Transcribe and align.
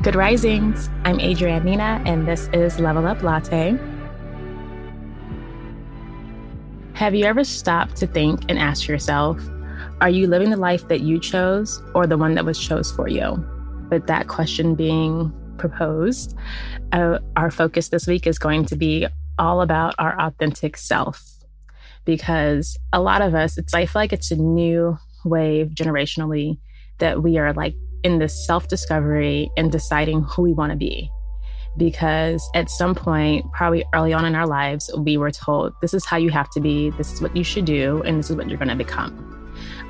Good 0.00 0.14
risings. 0.14 0.88
I'm 1.04 1.18
Adrienne 1.18 1.64
Nina, 1.64 2.00
and 2.06 2.26
this 2.26 2.48
is 2.52 2.78
Level 2.78 3.04
Up 3.04 3.20
Latte. 3.24 3.76
Have 6.92 7.16
you 7.16 7.24
ever 7.24 7.42
stopped 7.42 7.96
to 7.96 8.06
think 8.06 8.42
and 8.48 8.60
ask 8.60 8.86
yourself, 8.86 9.42
are 10.00 10.08
you 10.08 10.28
living 10.28 10.50
the 10.50 10.56
life 10.56 10.86
that 10.86 11.00
you 11.00 11.18
chose 11.18 11.82
or 11.96 12.06
the 12.06 12.16
one 12.16 12.36
that 12.36 12.44
was 12.44 12.60
chose 12.60 12.92
for 12.92 13.08
you? 13.08 13.44
With 13.90 14.06
that 14.06 14.28
question 14.28 14.76
being 14.76 15.32
proposed, 15.58 16.36
uh, 16.92 17.18
our 17.34 17.50
focus 17.50 17.88
this 17.88 18.06
week 18.06 18.24
is 18.24 18.38
going 18.38 18.66
to 18.66 18.76
be 18.76 19.08
all 19.36 19.62
about 19.62 19.96
our 19.98 20.18
authentic 20.20 20.76
self. 20.76 21.28
Because 22.04 22.78
a 22.92 23.00
lot 23.00 23.20
of 23.20 23.34
us, 23.34 23.58
it's 23.58 23.74
I 23.74 23.86
feel 23.86 24.00
like 24.00 24.12
it's 24.12 24.30
a 24.30 24.36
new 24.36 24.96
wave 25.24 25.70
generationally 25.70 26.58
that 26.98 27.24
we 27.24 27.36
are 27.36 27.52
like 27.52 27.74
in 28.02 28.18
this 28.18 28.46
self 28.46 28.68
discovery 28.68 29.50
and 29.56 29.70
deciding 29.70 30.22
who 30.22 30.42
we 30.42 30.52
want 30.52 30.70
to 30.70 30.76
be. 30.76 31.10
Because 31.76 32.48
at 32.54 32.70
some 32.70 32.94
point, 32.94 33.46
probably 33.52 33.84
early 33.94 34.12
on 34.12 34.24
in 34.24 34.34
our 34.34 34.46
lives, 34.46 34.90
we 34.96 35.16
were 35.16 35.30
told 35.30 35.74
this 35.80 35.94
is 35.94 36.04
how 36.04 36.16
you 36.16 36.30
have 36.30 36.50
to 36.50 36.60
be, 36.60 36.90
this 36.90 37.12
is 37.12 37.20
what 37.20 37.36
you 37.36 37.44
should 37.44 37.64
do, 37.64 38.02
and 38.02 38.18
this 38.18 38.30
is 38.30 38.36
what 38.36 38.48
you're 38.48 38.58
going 38.58 38.68
to 38.68 38.76
become 38.76 39.34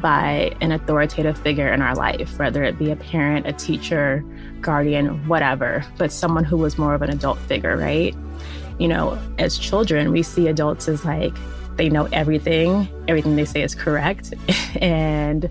by 0.00 0.54
an 0.60 0.72
authoritative 0.72 1.38
figure 1.38 1.72
in 1.72 1.82
our 1.82 1.94
life, 1.94 2.38
whether 2.38 2.62
it 2.62 2.78
be 2.78 2.90
a 2.90 2.96
parent, 2.96 3.46
a 3.46 3.52
teacher, 3.52 4.24
guardian, 4.60 5.26
whatever, 5.26 5.84
but 5.96 6.12
someone 6.12 6.44
who 6.44 6.56
was 6.56 6.78
more 6.78 6.94
of 6.94 7.02
an 7.02 7.10
adult 7.10 7.38
figure, 7.40 7.76
right? 7.76 8.14
You 8.78 8.88
know, 8.88 9.18
as 9.38 9.58
children, 9.58 10.12
we 10.12 10.22
see 10.22 10.48
adults 10.48 10.88
as 10.88 11.04
like 11.04 11.34
they 11.76 11.88
know 11.88 12.08
everything, 12.12 12.88
everything 13.08 13.36
they 13.36 13.44
say 13.44 13.62
is 13.62 13.74
correct. 13.74 14.34
and 14.80 15.50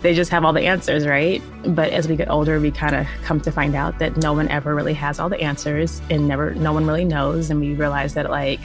they 0.00 0.14
just 0.14 0.30
have 0.30 0.44
all 0.44 0.52
the 0.52 0.66
answers, 0.66 1.06
right? 1.06 1.42
But 1.66 1.92
as 1.92 2.06
we 2.06 2.16
get 2.16 2.30
older, 2.30 2.60
we 2.60 2.70
kind 2.70 2.94
of 2.94 3.06
come 3.24 3.40
to 3.40 3.50
find 3.50 3.74
out 3.74 3.98
that 3.98 4.16
no 4.16 4.32
one 4.32 4.48
ever 4.48 4.74
really 4.74 4.94
has 4.94 5.18
all 5.18 5.28
the 5.28 5.40
answers 5.40 6.00
and 6.08 6.28
never, 6.28 6.54
no 6.54 6.72
one 6.72 6.86
really 6.86 7.04
knows. 7.04 7.50
And 7.50 7.58
we 7.58 7.74
realize 7.74 8.14
that, 8.14 8.30
like, 8.30 8.60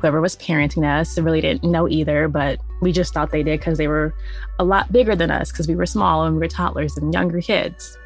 whoever 0.00 0.20
was 0.20 0.36
parenting 0.36 0.84
us 0.84 1.18
really 1.18 1.40
didn't 1.40 1.70
know 1.70 1.88
either, 1.88 2.28
but 2.28 2.60
we 2.80 2.92
just 2.92 3.14
thought 3.14 3.30
they 3.30 3.42
did 3.42 3.60
because 3.60 3.78
they 3.78 3.88
were 3.88 4.14
a 4.58 4.64
lot 4.64 4.90
bigger 4.92 5.14
than 5.14 5.30
us 5.30 5.50
because 5.50 5.68
we 5.68 5.76
were 5.76 5.86
small 5.86 6.24
and 6.24 6.36
we 6.36 6.40
were 6.40 6.48
toddlers 6.48 6.96
and 6.96 7.12
younger 7.14 7.40
kids. 7.40 7.96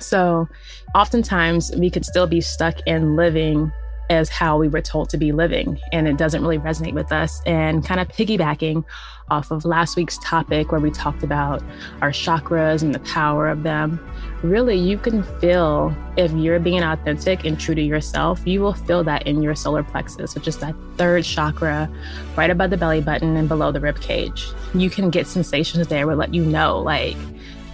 So 0.00 0.48
oftentimes 0.94 1.70
we 1.76 1.90
could 1.90 2.04
still 2.04 2.26
be 2.26 2.40
stuck 2.40 2.76
in 2.86 3.16
living 3.16 3.72
as 4.10 4.28
how 4.28 4.58
we 4.58 4.68
were 4.68 4.80
told 4.80 5.08
to 5.10 5.16
be 5.16 5.32
living. 5.32 5.80
And 5.92 6.06
it 6.06 6.16
doesn't 6.16 6.42
really 6.42 6.58
resonate 6.58 6.92
with 6.92 7.12
us. 7.12 7.40
And 7.46 7.84
kind 7.84 8.00
of 8.00 8.08
piggybacking 8.08 8.84
off 9.30 9.50
of 9.50 9.64
last 9.64 9.96
week's 9.96 10.18
topic, 10.18 10.70
where 10.70 10.80
we 10.80 10.90
talked 10.90 11.22
about 11.22 11.62
our 12.02 12.10
chakras 12.10 12.82
and 12.82 12.94
the 12.94 12.98
power 13.00 13.48
of 13.48 13.62
them, 13.62 13.98
really, 14.42 14.76
you 14.76 14.98
can 14.98 15.22
feel 15.40 15.96
if 16.18 16.30
you're 16.32 16.60
being 16.60 16.82
authentic 16.82 17.44
and 17.44 17.58
true 17.58 17.74
to 17.74 17.80
yourself, 17.80 18.46
you 18.46 18.60
will 18.60 18.74
feel 18.74 19.02
that 19.04 19.26
in 19.26 19.42
your 19.42 19.54
solar 19.54 19.82
plexus, 19.82 20.34
which 20.34 20.46
is 20.46 20.58
that 20.58 20.74
third 20.96 21.24
chakra 21.24 21.90
right 22.36 22.50
above 22.50 22.68
the 22.68 22.76
belly 22.76 23.00
button 23.00 23.36
and 23.36 23.48
below 23.48 23.72
the 23.72 23.80
rib 23.80 24.00
cage. 24.00 24.48
You 24.74 24.90
can 24.90 25.08
get 25.08 25.26
sensations 25.26 25.88
there 25.88 26.06
will 26.06 26.16
let 26.16 26.34
you 26.34 26.44
know, 26.44 26.78
like, 26.80 27.16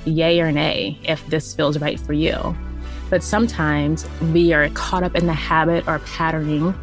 yay 0.04 0.40
or 0.40 0.52
nay, 0.52 0.98
if 1.02 1.26
this 1.26 1.52
feels 1.54 1.78
right 1.78 1.98
for 1.98 2.12
you. 2.12 2.56
But 3.10 3.22
sometimes 3.22 4.08
we 4.32 4.52
are 4.52 4.68
caught 4.70 5.02
up 5.02 5.16
in 5.16 5.26
the 5.26 5.34
habit 5.34 5.86
or 5.86 5.98
patterning 6.00 6.74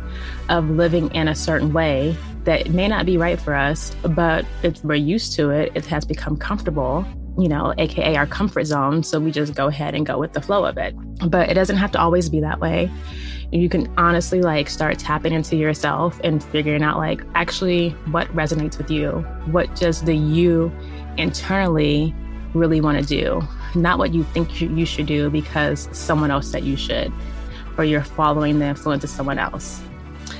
of 0.49 0.69
living 0.69 1.09
in 1.15 1.27
a 1.27 1.35
certain 1.35 1.73
way 1.73 2.15
that 2.43 2.69
may 2.69 2.87
not 2.87 3.05
be 3.05 3.17
right 3.17 3.39
for 3.39 3.53
us, 3.53 3.95
but 4.03 4.45
if 4.63 4.83
we're 4.83 4.95
used 4.95 5.33
to 5.33 5.49
it, 5.49 5.71
it 5.75 5.85
has 5.85 6.05
become 6.05 6.37
comfortable, 6.37 7.05
you 7.37 7.49
know, 7.49 7.73
AKA 7.77 8.15
our 8.15 8.27
comfort 8.27 8.65
zone. 8.65 9.03
So 9.03 9.19
we 9.19 9.31
just 9.31 9.55
go 9.55 9.67
ahead 9.67 9.95
and 9.95 10.05
go 10.05 10.17
with 10.17 10.33
the 10.33 10.41
flow 10.41 10.65
of 10.65 10.77
it. 10.77 10.95
But 11.29 11.49
it 11.49 11.55
doesn't 11.55 11.75
have 11.77 11.91
to 11.91 11.99
always 11.99 12.29
be 12.29 12.39
that 12.41 12.59
way. 12.59 12.91
You 13.51 13.69
can 13.69 13.93
honestly 13.97 14.41
like 14.41 14.69
start 14.69 14.99
tapping 14.99 15.33
into 15.33 15.55
yourself 15.55 16.19
and 16.23 16.43
figuring 16.43 16.83
out 16.83 16.97
like 16.97 17.21
actually 17.35 17.89
what 18.11 18.27
resonates 18.35 18.77
with 18.77 18.91
you, 18.91 19.25
what 19.51 19.73
does 19.75 20.01
the 20.01 20.15
you 20.15 20.71
internally 21.17 22.13
really 22.53 22.81
want 22.81 22.99
to 22.99 23.05
do, 23.05 23.41
not 23.75 23.97
what 23.97 24.13
you 24.13 24.23
think 24.23 24.61
you 24.61 24.85
should 24.85 25.05
do 25.05 25.29
because 25.29 25.89
someone 25.91 26.31
else 26.31 26.49
said 26.49 26.63
you 26.63 26.77
should, 26.77 27.11
or 27.77 27.83
you're 27.83 28.03
following 28.03 28.59
the 28.59 28.65
influence 28.65 29.03
of 29.03 29.09
someone 29.09 29.39
else. 29.39 29.81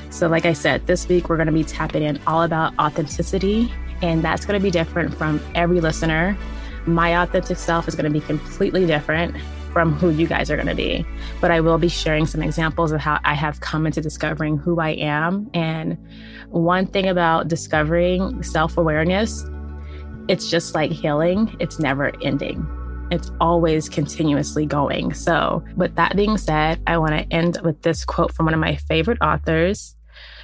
So, 0.10 0.28
like 0.28 0.46
I 0.46 0.54
said, 0.54 0.88
this 0.88 1.08
week 1.08 1.30
we're 1.30 1.38
going 1.38 1.48
to 1.48 1.54
be 1.54 1.64
tapping 1.64 2.04
in 2.04 2.20
all 2.26 2.44
about 2.44 2.74
authenticity, 2.80 3.72
and 4.02 4.24
that's 4.24 4.46
going 4.46 4.60
to 4.60 4.64
be 4.64 4.72
different 4.72 5.14
from 5.14 5.40
every 5.54 5.80
listener. 5.80 6.38
My 6.86 7.22
authentic 7.22 7.58
self 7.58 7.88
is 7.88 7.96
going 7.96 8.12
to 8.12 8.20
be 8.20 8.26
completely 8.26 8.86
different 8.86 9.36
from 9.78 9.94
who 9.94 10.10
you 10.10 10.26
guys 10.26 10.50
are 10.50 10.56
going 10.56 10.68
to 10.68 10.74
be. 10.74 11.06
But 11.40 11.52
I 11.52 11.60
will 11.60 11.78
be 11.78 11.90
sharing 11.90 12.26
some 12.26 12.42
examples 12.42 12.92
of 12.92 13.00
how 13.00 13.20
I 13.24 13.36
have 13.36 13.60
come 13.60 13.86
into 13.86 14.02
discovering 14.02 14.58
who 14.58 14.80
I 14.80 14.90
am. 14.92 15.50
And 15.54 15.98
one 16.50 16.88
thing 16.88 17.08
about 17.08 17.48
discovering 17.48 18.42
self 18.42 18.78
awareness 18.78 19.46
it's 20.28 20.50
just 20.50 20.76
like 20.76 20.92
healing, 20.92 21.56
it's 21.60 21.80
never 21.80 22.12
ending. 22.22 22.66
It's 23.10 23.32
always 23.40 23.88
continuously 23.88 24.66
going. 24.66 25.14
So, 25.14 25.64
with 25.78 25.96
that 25.96 26.16
being 26.18 26.38
said, 26.38 26.82
I 26.88 26.98
want 26.98 27.12
to 27.14 27.34
end 27.34 27.60
with 27.64 27.82
this 27.82 28.04
quote 28.04 28.34
from 28.34 28.46
one 28.46 28.54
of 28.54 28.60
my 28.60 28.76
favorite 28.76 29.22
authors, 29.22 29.96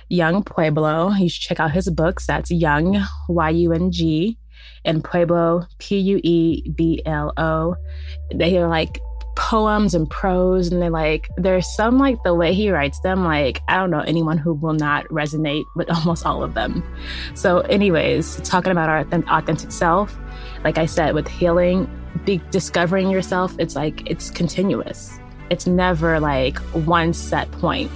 Yung 0.08 0.44
Pueblo. 0.44 1.12
You 1.12 1.28
should 1.28 1.42
check 1.42 1.60
out 1.60 1.72
his 1.72 1.90
books. 1.90 2.26
That's 2.26 2.52
Yung, 2.52 3.04
Y 3.28 3.50
U 3.50 3.74
N 3.74 3.92
G, 3.92 4.38
and 4.86 5.04
Pueblo, 5.04 5.66
P 5.78 5.98
U 5.98 6.22
E 6.24 6.70
B 6.70 7.02
L 7.06 7.34
O. 7.36 7.76
They 8.34 8.58
are 8.58 8.70
like 8.70 9.00
poems 9.36 9.96
and 9.96 10.10
prose 10.10 10.72
and 10.72 10.82
they're 10.82 10.90
like 10.90 11.30
there's 11.38 11.68
some 11.76 11.98
like 11.98 12.22
the 12.24 12.34
way 12.34 12.54
he 12.54 12.70
writes 12.70 13.00
them 13.00 13.24
like 13.24 13.62
i 13.68 13.76
don't 13.76 13.90
know 13.90 14.02
anyone 14.02 14.38
who 14.38 14.54
will 14.54 14.74
not 14.74 15.06
resonate 15.08 15.64
with 15.76 15.90
almost 15.96 16.26
all 16.26 16.44
of 16.44 16.54
them. 16.54 16.84
So 17.34 17.60
anyways 17.62 18.38
talking 18.42 18.72
about 18.72 18.90
our 18.90 19.00
authentic 19.00 19.72
self 19.72 20.18
like 20.64 20.78
i 20.78 20.86
said 20.86 21.14
with 21.14 21.28
healing 21.28 21.90
be 22.26 22.42
discovering 22.52 23.10
yourself 23.10 23.56
it's 23.60 23.76
like 23.76 24.10
it's 24.10 24.30
continuous. 24.30 25.20
It's 25.50 25.68
never 25.68 26.20
like 26.20 26.58
one 26.74 27.14
set 27.14 27.52
point. 27.54 27.92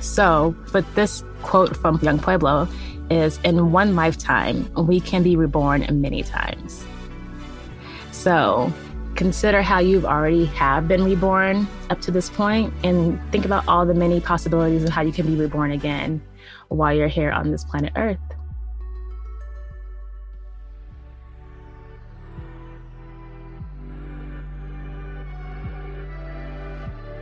So 0.00 0.54
but 0.72 0.84
this 0.94 1.24
quote 1.42 1.76
from 1.76 1.98
Yung 2.02 2.18
Pueblo 2.18 2.68
is 3.10 3.38
in 3.44 3.72
one 3.72 3.96
lifetime 3.96 4.70
we 4.76 5.00
can 5.00 5.22
be 5.22 5.36
reborn 5.36 5.86
many 6.00 6.22
times. 6.22 6.84
So 8.12 8.72
consider 9.14 9.62
how 9.62 9.78
you've 9.78 10.04
already 10.04 10.44
have 10.46 10.88
been 10.88 11.04
reborn 11.04 11.66
up 11.90 12.00
to 12.00 12.10
this 12.10 12.28
point 12.30 12.72
and 12.82 13.20
think 13.30 13.44
about 13.44 13.66
all 13.68 13.86
the 13.86 13.94
many 13.94 14.20
possibilities 14.20 14.84
of 14.84 14.90
how 14.90 15.02
you 15.02 15.12
can 15.12 15.26
be 15.26 15.34
reborn 15.34 15.70
again 15.70 16.20
while 16.68 16.94
you're 16.94 17.08
here 17.08 17.30
on 17.30 17.50
this 17.50 17.64
planet 17.64 17.92
earth 17.96 18.18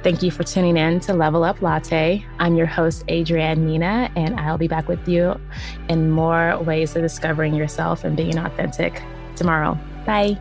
Thank 0.02 0.20
you 0.24 0.32
for 0.32 0.42
tuning 0.42 0.76
in 0.76 0.98
to 1.00 1.12
Level 1.12 1.44
Up 1.44 1.62
Latte. 1.62 2.26
I'm 2.40 2.56
your 2.56 2.66
host, 2.66 3.04
Adrienne 3.08 3.64
Nina, 3.64 4.10
and 4.16 4.34
I'll 4.40 4.58
be 4.58 4.66
back 4.66 4.88
with 4.88 5.06
you 5.06 5.40
in 5.88 6.10
more 6.10 6.58
ways 6.58 6.96
of 6.96 7.02
discovering 7.02 7.54
yourself 7.54 8.02
and 8.02 8.16
being 8.16 8.36
authentic 8.36 9.00
tomorrow. 9.36 9.78
Bye. 10.04 10.40